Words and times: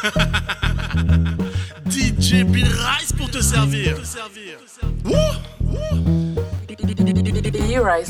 DJ 1.90 2.44
Bill 2.44 2.66
Rice 2.66 3.12
pour 3.12 3.30
te 3.30 3.40
servir. 3.40 3.96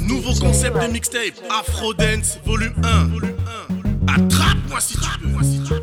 Nouveau 0.00 0.34
concept 0.34 0.80
de 0.80 0.86
mixtape 0.92 1.34
Afro 1.50 1.92
Dance 1.94 2.38
volume 2.44 2.74
1. 2.84 4.12
Attrape-moi 4.14 4.80
si 4.80 4.96
tu 4.96 5.08
veux. 5.22 5.79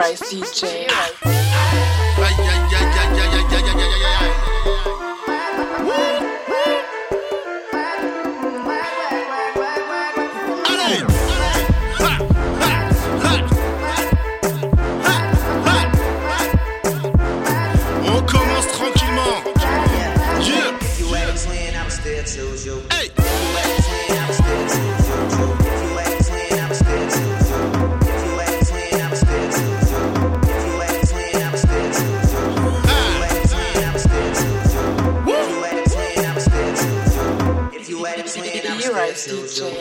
Ha, 0.00 0.14
ha. 0.88 1.20
On. 22.92 23.69
children 39.30 39.79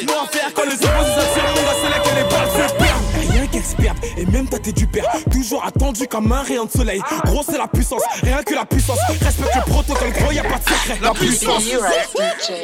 laisse-moi 0.00 0.26
faire 0.30 0.52
quand 0.54 0.64
les 0.64 0.74
oppositions 0.74 1.42
le 1.42 1.54
monde 1.54 1.68
à 1.68 1.74
celle 1.82 2.02
que 2.02 2.16
les 2.16 2.24
balles 2.28 2.50
se 2.50 2.74
perdent. 2.74 3.32
Rien 3.32 3.46
qu'experte, 3.46 3.98
et 4.16 4.26
même 4.26 4.48
tâté 4.48 4.72
du 4.72 4.86
père. 4.86 5.04
Toujours 5.30 5.64
attendu 5.64 6.06
comme 6.06 6.32
un 6.32 6.42
rayon 6.42 6.64
de 6.66 6.70
soleil. 6.70 7.00
Gros, 7.24 7.42
c'est 7.44 7.58
la 7.58 7.68
puissance, 7.68 8.02
rien 8.22 8.42
que 8.42 8.54
la 8.54 8.64
puissance. 8.64 8.98
Respecte 9.08 9.54
le 9.54 9.70
protocole, 9.70 10.12
gros, 10.12 10.32
y 10.32 10.38
a 10.38 10.42
pas 10.42 10.58
de 10.58 10.64
secret. 10.64 10.98
La 11.02 11.12
puissance, 11.12 11.64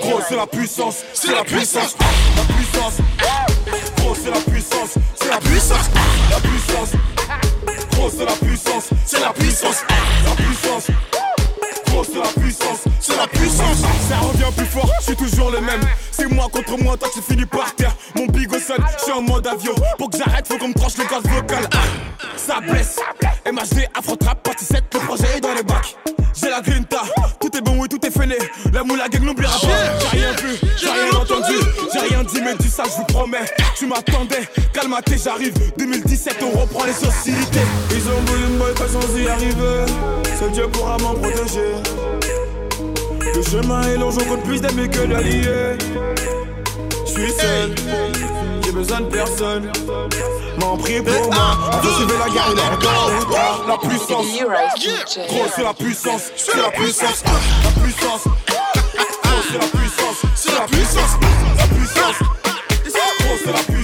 gros, 0.03 0.21
c'est 0.29 0.37
la 0.37 0.47
puissance, 0.47 0.97
c'est 1.13 1.33
la 1.33 1.45
puissance. 1.45 1.97
La 2.37 2.55
puissance, 2.55 2.95
gros, 3.97 4.15
c'est 4.15 4.31
la 4.31 4.41
puissance, 4.41 4.95
c'est 5.15 5.29
la 5.29 5.39
puissance. 5.39 5.91
La 6.31 6.41
puissance, 6.41 6.91
gros, 7.93 8.11
c'est 8.11 8.25
la 8.25 8.33
puissance, 8.33 8.85
c'est 9.05 9.21
la 9.21 9.33
puissance. 9.33 9.85
La 10.25 10.35
puissance. 10.35 11.06
C'est 12.05 12.19
la 12.19 12.43
puissance, 12.43 12.85
c'est 13.01 13.17
la 13.17 13.27
puissance. 13.27 13.79
Ça 14.09 14.19
revient 14.19 14.55
plus 14.57 14.67
fort, 14.67 14.91
je 15.01 15.05
suis 15.07 15.17
toujours 15.17 15.51
le 15.51 15.61
même. 15.61 15.81
C'est 16.11 16.27
moi 16.27 16.47
contre 16.53 16.77
moi, 16.83 16.97
toi 16.97 17.09
tu 17.13 17.21
finis 17.23 17.47
par 17.47 17.75
terre. 17.75 17.95
Mon 18.15 18.27
big 18.27 18.53
au 18.53 18.59
sol, 18.59 18.79
je 18.99 19.05
suis 19.05 19.13
en 19.13 19.23
mode 19.23 19.47
avion. 19.47 19.75
Pour 19.99 20.11
que 20.11 20.19
j'arrête, 20.19 20.47
faut 20.47 20.59
qu'on 20.59 20.69
me 20.69 20.75
tranche 20.75 20.97
le 20.99 21.05
gaz 21.05 21.23
vocal. 21.23 21.69
Ah, 21.73 21.79
ça 22.37 22.61
blesse. 22.61 22.99
MHD, 23.51 23.89
Afro 23.95 24.17
Trap, 24.17 24.43
partie 24.43 24.65
7, 24.65 24.85
le 24.93 25.01
projet 25.01 25.37
est 25.37 25.41
dans 25.41 25.55
les 25.55 25.63
bacs. 25.63 25.97
J'ai 26.35 26.51
la 26.51 26.61
grinta, 26.61 27.03
tout 27.57 27.59
est 27.59 27.63
bon, 27.63 27.81
oui, 27.81 27.89
tout 27.89 28.05
est 28.05 28.11
fainé. 28.11 28.37
La 28.73 28.83
moule 28.83 29.01
à 29.01 29.09
gang 29.09 29.23
n'oubliera 29.23 29.59
pas. 29.59 29.69
J'ai 30.01 30.19
rien 30.19 30.33
vu, 30.33 30.59
j'ai 30.77 30.89
rien 30.89 31.13
entendu. 31.19 31.55
J'ai 31.93 32.01
rien 32.01 32.25
dit, 32.25 32.41
mais 32.43 32.55
dis 32.55 32.69
ça, 32.69 32.85
je 32.85 32.97
vous 32.97 33.05
promets. 33.05 33.45
Tu 33.75 33.87
m'attendais, 33.87 34.49
calme-toi, 34.73 35.17
j'arrive. 35.23 35.55
2017, 35.79 36.37
on 36.43 36.59
reprend 36.59 36.85
les 36.85 36.93
sociétés. 36.93 37.61
Ils 37.91 38.09
ont 38.09 38.21
voulu 38.27 38.53
me 38.53 38.59
boycotter 38.59 38.93
sans 38.93 39.19
y 39.19 39.29
arriver. 39.29 39.87
Seul 40.39 40.53
Dieu 40.53 40.69
pourra 40.69 40.99
m'en 40.99 41.15
protéger. 41.15 41.77
Le 43.35 43.43
chemin 43.43 43.83
est 43.83 43.97
long, 43.97 44.11
j'en 44.11 44.25
compte 44.25 44.43
plus 44.45 44.61
d'amis 44.61 44.89
que 44.89 45.07
d'alliés. 45.07 45.79
suis 47.07 47.33
seul. 47.33 47.86
Besoin 48.77 49.01
de 49.01 49.07
personne. 49.07 49.73
M'en 50.61 50.77
prie 50.77 51.01
pour 51.01 51.33
moi. 51.33 51.57
Suivre 51.97 52.13
la 52.19 52.35
garde, 52.35 52.61
la, 53.67 53.79
puissance. 53.79 54.27
Gros, 55.29 55.47
c'est 55.57 55.63
la 55.63 55.73
puissance, 55.73 56.31
c'est 56.37 56.57
la 56.59 56.71
puissance, 56.71 57.25
la 57.65 57.83
puissance. 57.83 58.25
Gros, 58.25 59.43
c'est 59.51 59.59
la 59.59 59.67
puissance, 59.67 60.23
c'est 60.35 60.53
la 60.53 60.67
puissance, 60.67 61.17
la 61.57 61.67
puissance. 61.75 62.19
Gros, 62.85 63.39
c'est 63.43 63.53
la 63.53 63.59
puissance, 63.63 63.76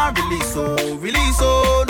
I 0.00 0.12
release, 0.12 0.54
oh, 0.56 0.94
release, 0.98 1.38
oh, 1.42 1.87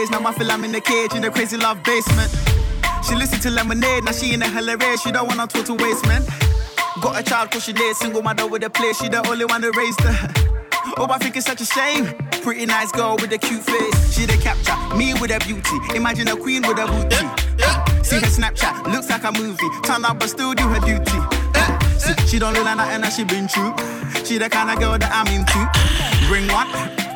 days, 0.00 0.10
now 0.10 0.26
I 0.26 0.32
feel 0.32 0.50
I'm 0.50 0.64
in 0.64 0.72
the 0.72 0.80
cage 0.80 1.14
in 1.14 1.22
the 1.22 1.30
crazy 1.30 1.56
love 1.56 1.82
basement. 1.82 2.30
She 3.06 3.14
listen 3.14 3.40
to 3.40 3.50
lemonade, 3.50 4.04
now 4.04 4.12
she 4.12 4.32
in 4.34 4.42
a 4.42 4.48
hella 4.48 4.76
race, 4.76 5.02
she 5.02 5.12
don't 5.12 5.26
wanna 5.26 5.46
talk 5.46 5.66
to 5.66 5.74
waste, 5.74 6.06
man. 6.06 6.22
Got 7.00 7.20
a 7.20 7.22
child 7.22 7.50
cause 7.50 7.64
she 7.64 7.72
late, 7.72 7.96
single 7.96 8.22
mother 8.22 8.46
with 8.46 8.64
a 8.64 8.70
place, 8.70 8.98
she 9.00 9.08
the 9.08 9.26
only 9.28 9.44
one 9.44 9.60
that 9.60 9.76
raised 9.76 10.00
her. 10.00 10.46
Oh, 10.96 11.06
I 11.08 11.18
think 11.18 11.36
it's 11.36 11.46
such 11.46 11.60
a 11.60 11.64
shame. 11.64 12.12
Pretty 12.42 12.66
nice 12.66 12.90
girl 12.90 13.16
with 13.20 13.32
a 13.32 13.38
cute 13.38 13.62
face. 13.62 14.12
She 14.12 14.26
the 14.26 14.36
capture, 14.42 14.76
me 14.96 15.14
with 15.14 15.30
a 15.30 15.38
beauty. 15.38 15.76
Imagine 15.94 16.28
a 16.28 16.36
queen 16.36 16.62
with 16.62 16.78
a 16.78 16.86
booty. 16.86 17.24
See 18.02 18.16
her 18.16 18.26
Snapchat, 18.26 18.92
looks 18.92 19.08
like 19.08 19.22
a 19.24 19.32
movie. 19.32 19.68
Turn 19.84 20.04
up 20.04 20.18
but 20.18 20.28
still 20.28 20.52
do 20.52 20.64
her 20.64 20.80
duty. 20.80 21.20
See, 21.96 22.14
she 22.26 22.38
don't 22.38 22.54
look 22.54 22.64
like 22.64 22.76
nothing 22.76 23.02
that 23.02 23.12
she 23.12 23.24
been 23.24 23.46
through. 23.46 23.72
She 24.24 24.38
the 24.38 24.48
kind 24.48 24.70
of 24.70 24.80
girl 24.80 24.98
that 24.98 25.12
I'm 25.12 25.28
into. 25.28 25.60
Bring 26.28 26.48
one, 26.48 26.68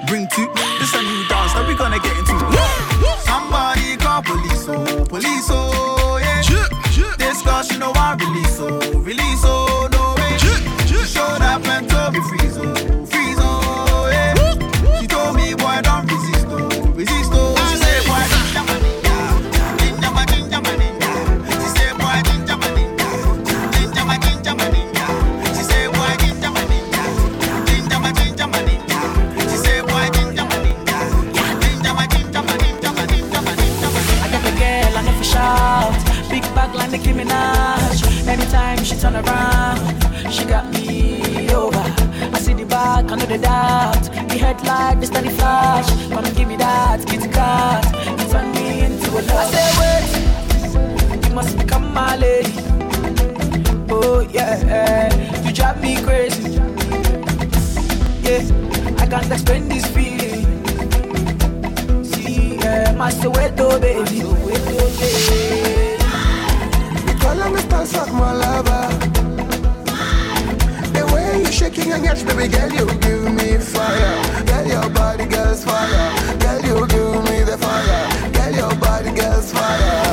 bring 0.06 0.26
two. 0.28 0.46
This 0.78 0.94
a 0.94 1.02
new 1.02 1.28
dance 1.28 1.52
that 1.54 1.64
we 1.66 1.74
gonna 1.76 1.98
get 1.98 2.16
into. 2.16 2.34
Somebody 3.24 3.96
call 3.96 4.22
police, 4.22 4.66
oh, 4.68 5.04
police, 5.06 5.48
oh, 5.50 6.18
yeah. 6.20 6.42
This 7.18 7.42
girl, 7.42 7.62
she 7.62 7.78
know 7.78 7.92
I 7.94 8.14
release, 8.20 8.58
oh, 8.60 8.78
release, 9.00 9.42
oh, 9.44 9.88
no 9.92 10.14
way. 10.22 10.36
Yeah, 10.42 10.58
yeah. 10.64 10.86
She 10.86 10.96
showed 11.06 11.42
up 11.42 11.64
and 11.66 11.88
told 11.88 12.14
me 12.14 12.20
freeze, 12.28 12.56
oh, 12.58 12.93
Minaj. 37.24 38.28
Anytime 38.28 38.84
she 38.84 38.96
turn 38.96 39.16
around, 39.16 39.78
she 40.30 40.44
got 40.44 40.70
me 40.72 41.48
over. 41.52 41.78
I 42.32 42.38
see 42.38 42.54
the 42.54 42.64
back, 42.64 43.10
I 43.10 43.16
know 43.16 43.26
the 43.26 43.38
doubt. 43.38 44.02
The 44.28 44.38
headlight, 44.38 45.00
the 45.00 45.06
steady 45.06 45.30
flash. 45.30 45.88
Gonna 46.10 46.30
give 46.32 46.48
me 46.48 46.56
that 46.56 47.06
kitty 47.06 47.28
cat. 47.28 47.84
You 48.18 48.28
turn 48.28 48.52
me 48.52 48.84
into 48.84 49.10
a 49.10 49.20
love. 49.22 49.30
I 49.30 49.50
say, 49.52 49.70
wait, 49.80 51.28
you 51.28 51.34
must 51.34 51.56
become 51.58 51.92
my 51.94 52.16
lady. 52.16 52.52
Oh, 53.90 54.20
yeah, 54.20 55.42
you 55.44 55.52
drive 55.52 55.80
me 55.80 56.02
crazy. 56.02 56.50
Yeah, 58.22 58.42
I 58.98 59.06
can't 59.06 59.30
explain 59.30 59.68
this 59.68 59.86
feeling. 59.86 60.44
See, 62.04 62.56
yeah, 62.56 62.92
my 62.92 63.10
Soweto, 63.10 63.72
oh, 63.72 63.80
baby. 63.80 64.20
Soweto, 64.20 65.00
baby. 65.00 65.93
Follow 67.34 67.50
me, 67.50 67.60
stand 67.62 67.88
suck 67.88 68.12
my 68.12 68.32
lover. 68.32 68.88
The 70.94 71.04
way 71.12 71.40
you 71.40 71.50
shaking 71.50 71.88
your 71.88 71.98
yash, 71.98 72.22
baby 72.22 72.46
girl, 72.46 72.70
you 72.70 72.86
give 73.00 73.24
me 73.34 73.58
fire. 73.58 74.44
Girl, 74.46 74.64
your 74.64 74.88
body, 74.90 75.24
girl's 75.26 75.64
fire. 75.64 76.38
Girl, 76.38 76.60
you 76.62 76.86
give 76.86 77.24
me 77.28 77.42
the 77.42 77.58
fire. 77.58 78.30
Girl, 78.34 78.54
your 78.54 78.74
body, 78.76 79.10
girl's 79.10 79.50
fire. 79.50 80.04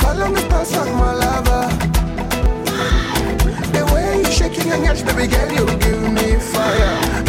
Follow 0.00 0.28
me, 0.30 0.40
stand 0.40 0.66
suck 0.66 0.88
my 0.94 1.12
lover. 1.12 1.68
The 3.74 3.84
way 3.92 4.20
you 4.20 4.32
shaking 4.32 4.68
your 4.68 4.78
yash, 4.78 5.02
baby 5.02 5.26
girl, 5.26 5.52
you 5.52 5.66
give 5.78 6.10
me 6.10 6.40
fire. 6.40 7.23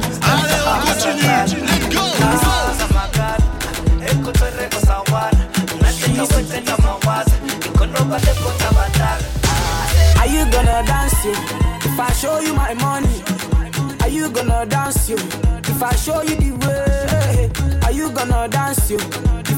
Let's 0.00 0.18
go. 0.18 0.28
Are 10.20 10.26
you 10.26 10.50
gonna 10.50 10.82
dance 10.86 11.24
you? 11.24 11.32
If 11.84 12.00
I 12.00 12.12
show 12.12 12.40
you 12.40 12.54
my 12.54 12.74
money, 12.74 13.22
are 14.00 14.08
you 14.08 14.30
gonna 14.30 14.64
dance 14.66 15.08
you? 15.10 15.16
If 15.16 15.82
I 15.82 15.94
show 15.94 16.22
you 16.22 16.36
the 16.36 16.52
way, 16.64 17.50
are 17.84 17.92
you 17.92 18.10
gonna 18.12 18.48
dance 18.48 18.90
you? 18.90 18.98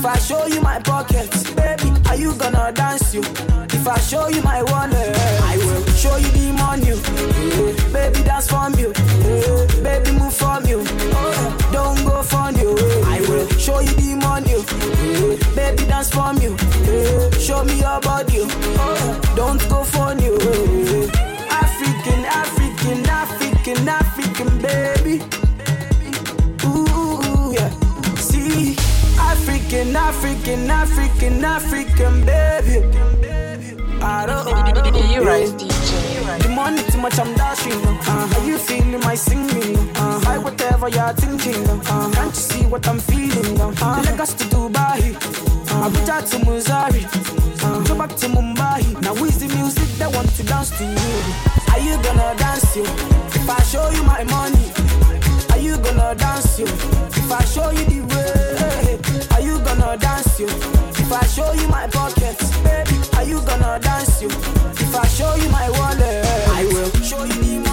If 0.01 0.07
I 0.07 0.19
show 0.19 0.47
you 0.47 0.63
my 0.63 0.79
pockets, 0.81 1.51
baby, 1.53 1.93
are 2.09 2.17
you 2.17 2.35
gonna 2.37 2.73
dance 2.73 3.13
you? 3.13 3.21
If 3.21 3.87
I 3.87 3.99
show 3.99 4.29
you 4.29 4.41
my 4.43 4.63
wallet, 4.63 5.15
I 5.45 5.59
will 5.59 5.85
show 5.93 6.17
you 6.17 6.29
the 6.29 6.53
money. 6.57 6.93
Eh, 6.93 7.93
Baby, 7.93 8.25
dance 8.25 8.49
from 8.49 8.73
you. 8.79 8.93
Eh, 8.97 9.83
Baby, 9.83 10.13
move 10.19 10.33
from 10.35 10.65
you. 10.67 10.85
Oh, 10.89 11.57
Don't 11.73 12.03
go 12.07 12.23
from 12.23 12.57
you. 12.57 12.77
I 13.05 13.21
will 13.29 13.47
show 13.59 13.81
you 13.81 13.93
the 14.01 14.17
money. 14.17 14.55
Eh, 14.55 15.37
Baby, 15.55 15.85
dance 15.87 16.09
from 16.11 16.39
you. 16.39 16.57
Eh, 16.89 17.31
Show 17.39 17.63
me 17.65 17.79
your 17.81 18.01
body. 18.01 18.41
Oh, 18.81 19.21
Don't 19.37 19.61
go 19.69 19.85
from 19.85 20.19
you. 20.19 20.20
African, 29.97 30.71
African, 30.71 31.45
African, 31.45 32.29
African, 32.29 33.01
baby. 33.11 33.77
I 34.03 34.27
don't 34.27 35.11
You 35.13 35.23
right, 35.23 35.49
DJ. 35.49 36.43
the 36.43 36.49
money 36.49 36.83
too 36.91 36.99
much, 36.99 37.19
I'm 37.19 37.35
dashing. 37.35 37.73
Uh, 38.07 38.35
are 38.39 38.45
you 38.47 38.57
feeling 38.59 39.01
my 39.01 39.15
singing? 39.15 39.77
Uh, 39.97 40.39
whatever 40.41 40.89
you're 40.89 41.13
thinking. 41.15 41.69
Uh, 41.69 42.11
can't 42.13 42.35
you 42.35 42.41
see 42.41 42.65
what 42.67 42.87
I'm 42.89 42.99
feeling? 42.99 43.61
Uh, 43.61 44.03
Lagos 44.07 44.33
to 44.35 44.45
Dubai, 44.45 45.15
uh, 45.71 45.89
Abuja 45.89 46.23
to 46.31 46.39
Missouri, 46.51 47.05
uh, 47.63 47.81
go 47.85 47.95
back 47.99 48.17
to 48.17 48.27
Mumbai. 48.29 48.83
Now 49.03 49.15
is 49.25 49.39
the 49.39 49.49
music 49.57 49.89
that 49.99 50.13
want 50.15 50.31
to 50.37 50.43
dance 50.45 50.71
to 50.79 50.85
you? 50.85 51.17
Are 51.73 51.81
you 51.81 51.97
gonna 52.03 52.35
dance 52.39 52.75
you? 52.77 52.85
If 52.85 53.49
I 53.51 53.61
show 53.65 53.91
you 53.91 54.03
my 54.05 54.25
money, 54.25 54.73
are 55.51 55.59
you 55.59 55.77
gonna 55.79 56.15
dance 56.15 56.59
you? 56.59 56.67
If 56.67 57.31
I 57.31 57.45
show 57.45 57.71
you 57.71 57.85
the 57.85 58.01
way, 58.15 58.70
are 59.33 59.41
you 59.41 59.59
gonna 59.61 59.97
dance 59.97 60.39
you? 60.39 60.47
If 60.47 61.13
I 61.13 61.25
show 61.27 61.53
you 61.53 61.69
my 61.69 61.87
pockets, 61.89 62.51
baby, 62.59 62.97
are 63.17 63.25
you 63.25 63.41
gonna 63.43 63.79
dance 63.81 64.21
you? 64.23 64.29
If 64.29 64.95
I 64.95 65.07
show 65.07 65.35
you 65.37 65.49
my 65.49 65.71
wallet, 65.71 66.25
I 66.49 66.65
will 66.73 66.91
show 67.03 67.25
you 67.25 67.43
the 67.43 67.70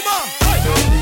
Zuma. 0.00 0.99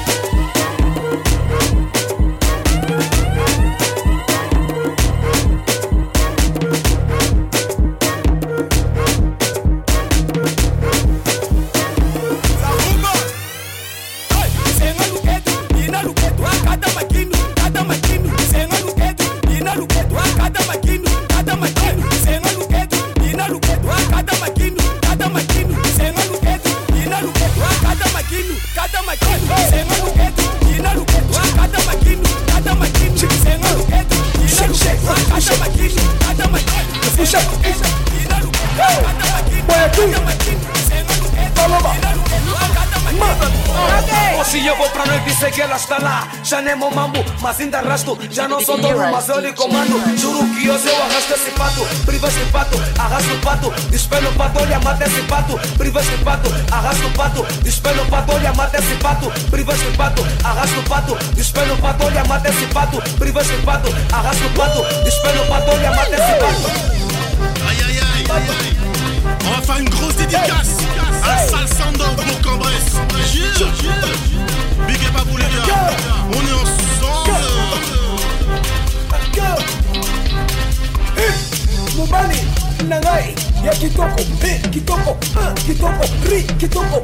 que 45.59 45.63
ela 45.63 45.75
está 45.75 45.99
lá, 45.99 46.29
já 46.45 46.63
nem 46.63 46.77
meu 46.77 46.89
mambo, 46.89 47.19
mas 47.41 47.59
ainda 47.59 47.79
arrasto, 47.79 48.17
já 48.31 48.47
não 48.47 48.61
sou 48.61 48.79
dono, 48.79 49.11
mas 49.11 49.29
eu 49.29 49.41
lhe 49.41 49.53
comando. 49.53 50.17
Juro 50.17 50.47
que 50.55 50.71
hoje 50.71 50.87
eu 50.87 51.03
arrasto 51.03 51.35
esse 51.35 51.51
pato, 51.51 51.85
privo 52.07 52.29
esse 52.29 52.45
pato, 52.53 52.81
arrasto 52.97 53.35
o 53.35 53.39
pato, 53.41 53.71
despelo 53.91 54.29
o 54.31 54.35
pato, 54.35 54.61
olha, 54.61 54.79
mata 54.79 55.05
esse 55.05 55.21
pato, 55.23 55.59
privo 55.77 55.99
esse 55.99 56.17
pato, 56.19 56.49
arrasto 56.71 57.07
o 57.09 57.11
pato, 57.11 57.47
despelo 57.65 58.03
o 58.05 58.07
pato, 58.07 58.33
olha, 58.35 58.53
mata 58.55 58.79
esse 58.79 58.95
pato, 59.03 59.33
privo 59.51 59.73
esse 59.73 59.97
pato, 59.97 60.27
arrasto 60.45 60.79
o 60.79 60.83
pato, 60.85 61.19
despelo 61.35 61.75
o 61.75 61.79
pato, 61.79 62.05
olha, 62.05 62.25
mata 62.25 62.49
esse 62.51 62.67
pato, 62.67 63.03
privo 63.19 63.41
esse 63.41 63.57
pato, 63.65 63.89
arrasto 64.13 64.47
o 64.47 64.51
pato, 64.51 64.83
despelo 65.03 65.43
o 65.43 65.47
pato, 65.49 65.71
olha, 65.73 65.91
mata 65.91 66.15
esse 66.15 66.35
pato. 66.39 66.71
Aïe 67.69 67.83
aïe 67.83 67.99
aïe 67.99 68.27
aïe 68.31 68.49
aïe 68.49 68.77
On 69.45 69.51
va 69.57 69.63
faire 69.63 69.79
une 69.79 69.89
grosse 69.89 70.15
dédicace 70.15 70.77
à 71.25 71.49
Salsando 71.49 72.05
pour 72.05 72.41
Cambres. 72.43 72.69
Big 74.87 75.05
up 75.07 75.17
à 75.17 75.25
vous 75.25 75.37
les 75.37 75.45
gars. 75.45 75.97
On 76.29 76.41
est 76.41 76.53
ensemble. 76.53 76.79
Eh, 81.17 81.97
mobali 81.97 82.41
na 82.89 83.01
ngai 83.01 83.35
ya 83.65 83.73
kitoko 83.75 84.23
kitoko 84.71 85.17
kitoko 85.67 86.05
ri 86.31 86.43
kitoko 86.43 87.01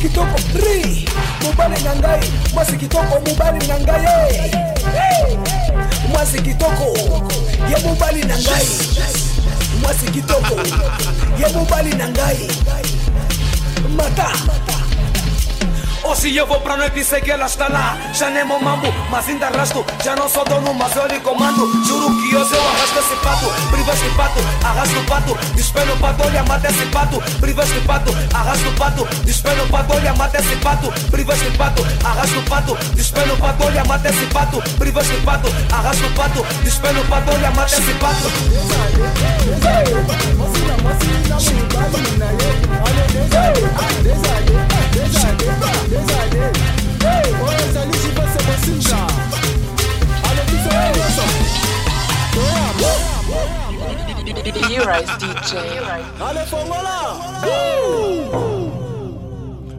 kitoko 0.00 0.38
ri 0.54 1.06
mobali 1.42 1.82
na 1.82 1.94
ngai 1.96 2.20
mwasi 2.54 2.76
kitoko 2.76 3.20
mobali 3.26 3.66
na 3.66 3.78
ngai 3.80 4.04
eh. 4.34 5.38
mwasi 6.10 6.42
kitoko 6.42 6.96
ya 7.70 7.78
mobali 7.84 8.24
na 8.24 8.38
ngai 8.38 8.66
mwasi 9.82 10.06
kitoko 10.06 10.54
ya 11.40 11.48
mobali 11.48 11.94
na 11.94 12.08
ngai 12.08 12.48
mata. 13.96 14.77
Hoje 16.08 16.34
eu 16.34 16.46
vou 16.46 16.58
pra 16.60 16.74
noite 16.74 17.00
e 17.00 17.04
sei 17.04 17.20
que 17.20 17.30
ela 17.30 17.44
está 17.44 17.68
lá. 17.68 17.98
Já 18.14 18.30
nem 18.30 18.42
mambo, 18.42 18.90
mas 19.10 19.28
ainda 19.28 19.48
arrasto. 19.48 19.84
Já 20.02 20.16
não 20.16 20.26
sou 20.26 20.42
dono, 20.42 20.72
mas 20.72 20.96
eu 20.96 21.06
lhe 21.06 21.20
comando. 21.20 21.70
Juro 21.84 22.08
que 22.22 22.34
hoje 22.34 22.54
eu 22.54 22.66
arrasto 22.66 22.98
esse 22.98 23.16
pato. 23.16 23.46
Priva 23.70 23.92
este 23.92 24.08
pato, 24.16 24.40
arrasto 24.64 24.98
o 24.98 25.04
pato. 25.04 25.38
Despelo 25.54 25.92
o 25.92 25.98
pato, 25.98 26.24
olha, 26.24 26.42
mata 26.44 26.68
esse 26.68 26.86
pato. 26.86 27.20
Priva 27.40 27.62
este 27.62 27.80
pato, 27.80 28.10
arrasto 28.32 28.68
o 28.68 28.72
pato. 28.72 29.06
Despelo 29.22 29.64
o 29.64 29.68
pato, 29.68 29.94
olha, 29.94 30.14
mata 30.14 30.38
esse 30.38 30.56
pato. 30.56 30.92
Priva 31.10 31.34
este 31.34 31.50
pato, 31.58 31.86
arrasto 32.02 32.38
o 32.38 32.42
pato. 32.42 32.78
Despelo 32.94 33.34
o 33.34 33.36
pato, 33.36 33.64
olha, 33.64 33.84
mata 33.84 34.08
esse 34.08 34.26
pato. 34.32 34.62
Priva 34.78 35.00
este 35.02 35.16
pato, 35.20 35.48
arrasto 35.70 36.06
o 36.06 36.10
pato. 36.12 36.46
Despelo 36.64 37.02
o 37.02 37.04
pato, 37.04 37.30
olha, 37.32 37.50
mata 37.50 37.74
esse 37.74 37.92
pato. 37.94 38.28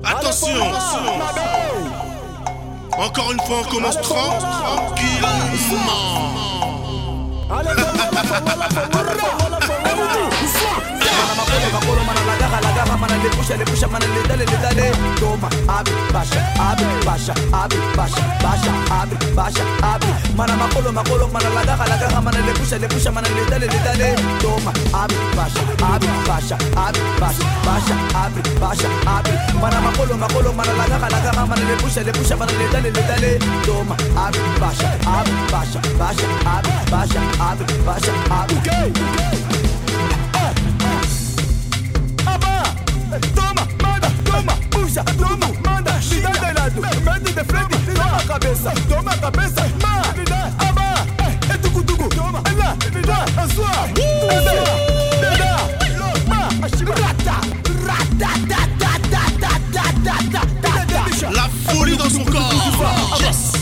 Attention, 0.04 0.48
Encore 2.98 3.32
une 3.32 3.40
fois, 3.42 3.58
on 3.62 3.70
commence 3.70 4.02
tranquillement. 4.02 5.30
bana 13.02 13.16
le 13.24 13.30
pusha 13.36 13.56
le 13.58 13.66
pusha 13.66 13.88
bana 13.88 14.06
le 14.16 14.22
dale 14.28 14.46
le 14.52 14.58
dale 14.64 14.86
toma 15.20 15.48
abre 15.68 15.94
baixa 16.14 16.40
abre 16.68 16.86
baixa 17.06 17.34
abre 17.62 17.78
basha, 17.98 18.22
baixa 18.44 18.72
abre 19.00 19.18
baixa 19.36 19.64
abre 19.92 20.12
mana 20.38 20.56
makolo 20.62 20.92
makolo 20.92 21.28
mana 21.34 21.50
la 21.56 21.64
gaga 21.66 21.86
la 21.92 21.98
gaga 22.02 22.22
mana 22.22 22.40
le 22.48 22.54
pusha 22.60 22.78
le 22.78 22.88
pusha 22.88 23.12
mana 23.12 23.28
le 23.36 23.44
dale 23.50 23.68
le 23.74 23.80
dale 23.86 24.10
toma 24.42 24.72
abre 25.02 25.18
baixa 25.38 25.62
abre 25.94 26.10
basha, 26.28 26.58
Abi 26.86 27.00
basha, 27.20 27.46
baixa 27.66 27.96
abre 28.24 28.42
baixa 28.62 28.88
abre 29.16 29.34
mana 29.62 29.80
makolo 29.86 30.16
makolo 30.18 30.52
mana 30.54 30.74
la 30.80 30.86
gaga 30.92 31.08
la 31.14 31.20
gaga 31.26 31.46
mana 31.46 31.64
le 31.70 31.76
pusha 31.82 32.02
le 32.04 32.12
pusha 32.12 32.36
mana 32.36 32.52
le 32.60 32.68
dale 32.74 32.90
le 32.92 33.02
dale 33.10 33.32
toma 33.66 33.96
abre 34.26 34.42
baixa 34.62 34.88
abre 35.18 35.34
baixa 35.52 35.80
basha, 36.00 36.28
Abi 36.56 36.72
basha, 36.92 37.22
Abi 37.50 37.64
basha, 37.86 38.14
Abi. 38.40 38.56
okay, 38.56 38.90
okay. 38.90 39.29
kabisa. 45.04 45.18
Tuma 45.18 45.48
manda 45.64 46.02
shida 46.02 46.30
deladu. 46.30 46.82
Bendi 47.06 47.32
de 47.34 47.44
fredi 47.44 47.78
toma 47.96 48.20
kabisa. 48.28 48.72
Toma 48.90 49.12
kabisa. 49.22 49.64
Ma 49.82 50.04
eh, 50.16 51.58
toma 52.16 52.42
ela 52.52 52.76
nida 52.94 53.18
azwa 53.38 53.72
nida 53.96 54.66
nida 55.22 55.52
ma 56.28 56.50
rata 57.02 57.36
rata 57.88 58.08
da 58.18 58.32
da 58.48 58.62
da 58.80 58.92
da 59.12 59.54
da 59.74 59.86
da 60.04 60.42
da 60.62 60.86
da 61.22 61.32
la 61.32 61.50
folie 61.68 61.96
dans 61.98 62.10
son 62.10 62.26
corps. 62.26 63.20
Yes. 63.22 63.59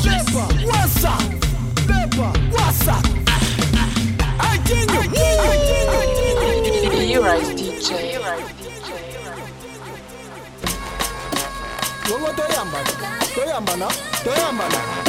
Toyambana 13.58 13.88
toyambana 14.24 15.07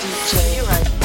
DJ. 0.00 0.62
Right. 0.62 0.97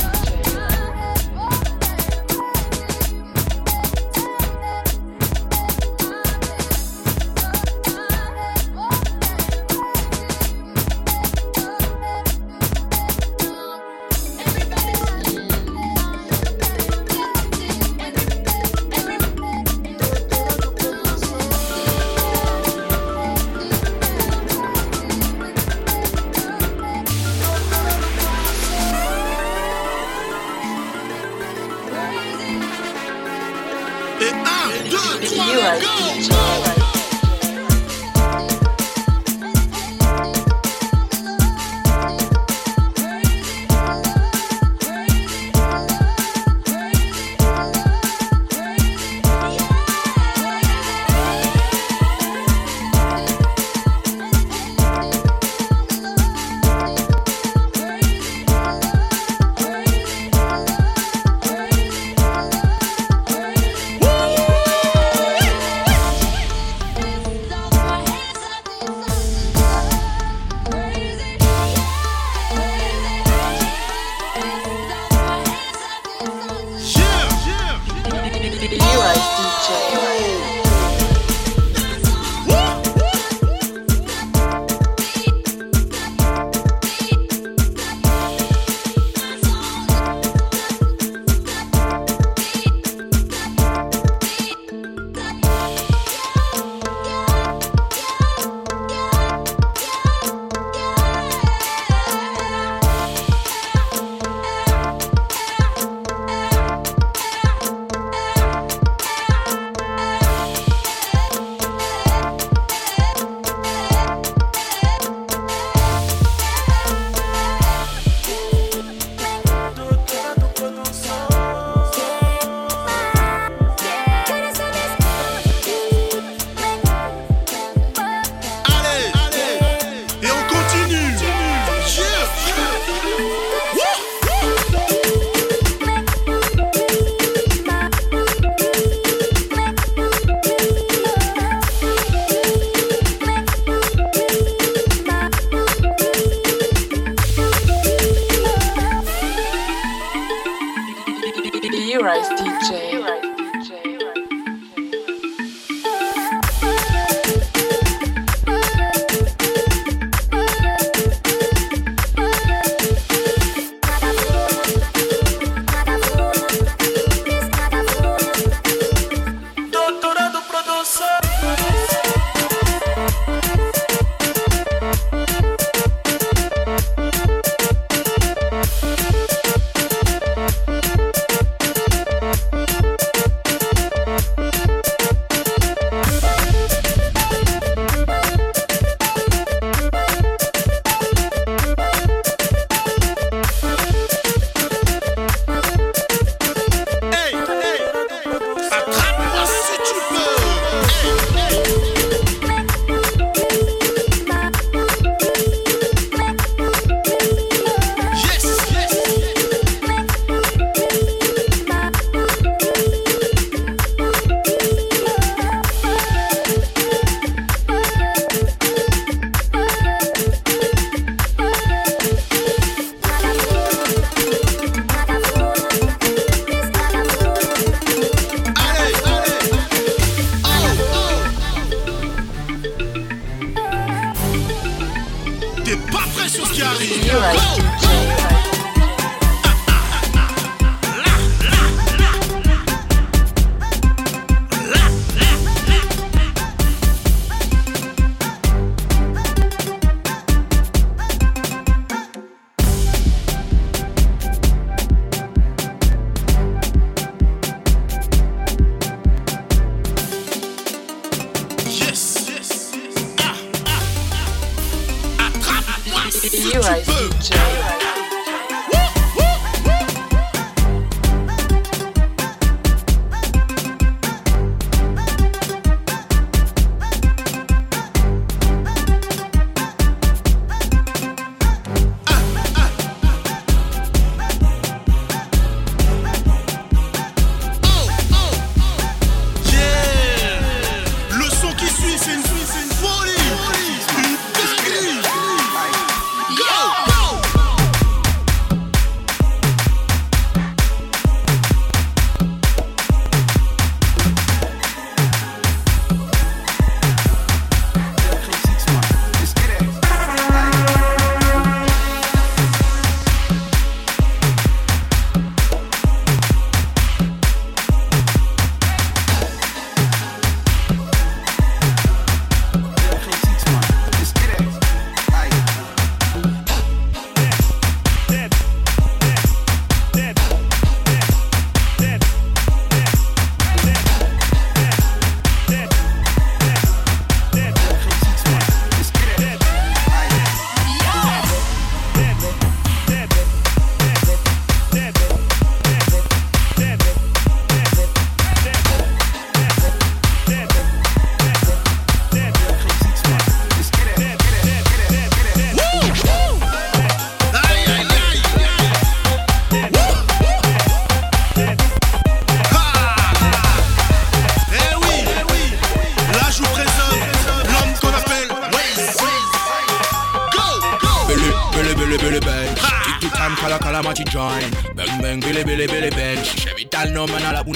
t'es 235.74 235.92
pas 235.92 236.04
prêt 236.16 236.30
sur 236.30 236.46
ce 236.48 236.54
qui 236.54 236.62
arrive. 236.62 238.43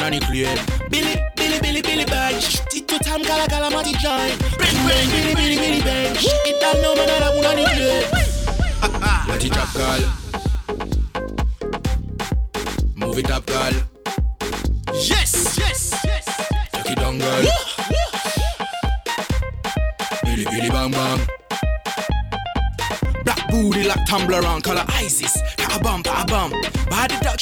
Man 0.10 0.77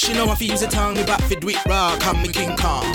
By 0.06 0.14
deduction, 0.14 0.28
now 0.28 0.32
I 0.32 0.36
feel 0.36 0.56
the 0.56 0.68
tongue. 0.68 0.94
Me 0.96 1.04
back 1.04 1.22
for 1.22 1.36
do 1.36 1.50
it 1.50 1.66
raw, 1.66 1.98
come 2.00 2.22
me 2.22 2.30
King 2.30 2.56
Kong. 2.58 2.86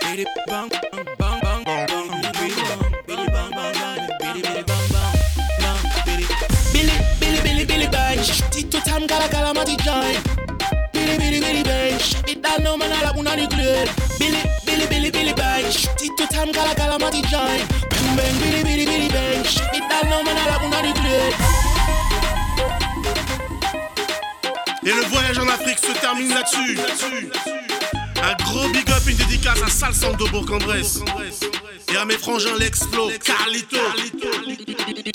Billy 0.00 0.24
bang 0.46 0.68
bang 0.68 1.04
bang 1.18 1.64
bang. 1.64 1.64
Billy 1.64 2.54
bang, 2.56 2.80
Billy 3.06 3.26
bang 3.28 3.50
bang. 3.52 4.08
Billy 4.20 4.40
Billy 4.40 4.62
bang 4.64 4.86
bang 4.88 5.14
bang. 5.60 5.78
Billy 6.06 6.26
Billy 6.72 6.96
Billy 7.20 7.40
Billy 7.42 7.64
Billy 7.66 7.88
bang. 7.88 8.18
Tito 8.50 8.80
tam 8.80 9.06
gala 9.06 9.28
gala 9.28 9.52
mati 9.52 9.76
join. 9.76 10.16
Billy 10.92 11.18
Billy 11.18 11.40
Billy 11.40 11.62
bang. 11.62 12.00
It 12.26 12.42
down 12.42 12.62
no 12.62 12.76
man 12.76 12.92
ala 12.92 13.12
una 13.18 13.36
ni 13.36 13.46
clear. 13.46 13.84
Billy 14.18 14.40
Billy 14.64 14.86
Billy 14.88 15.10
Billy 15.10 15.34
bang. 15.34 15.68
Tito 15.96 16.24
tam 16.30 16.52
gala 16.52 16.74
gala 16.74 16.98
mati 16.98 17.20
join. 17.28 17.60
Bang 17.92 18.16
bang 18.16 18.34
Billy 18.40 18.62
Billy 18.64 18.84
Billy 18.86 19.08
bang. 19.08 19.44
It 19.76 19.84
down 19.90 20.08
no 20.08 20.22
man 20.22 20.36
ala 20.36 20.56
una 20.64 20.82
ni 20.82 20.92
clear. 20.92 21.47
Voyage 25.28 25.38
en 25.38 25.48
Afrique 25.52 25.78
se 25.78 25.92
termine 26.00 26.30
là-dessus. 26.30 26.78
Un 28.22 28.44
gros 28.44 28.68
big 28.70 28.88
up, 28.90 29.02
une 29.06 29.16
dédicace 29.16 29.62
à 29.62 29.68
Salsando 29.68 30.26
Bourg-en-Bresse. 30.28 31.00
Et 31.92 31.96
à 31.96 32.04
mes 32.04 32.18
frangins 32.18 32.56
L'Explo, 32.58 33.10
Carlito. 33.24 33.76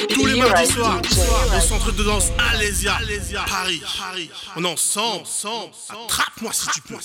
Tous 0.09 0.25
les 0.25 0.35
mardis 0.35 0.71
soirs, 0.71 1.01
au 1.55 1.61
centre 1.61 1.91
de 1.91 2.03
danse 2.03 2.31
Alésia, 2.51 2.97
Paris. 3.47 3.81
On 4.55 4.63
est 4.63 4.67
ensemble. 4.67 5.25
Attrape-moi 5.89 6.51
si 6.53 6.67
tu 6.67 6.81
peux. 6.81 6.95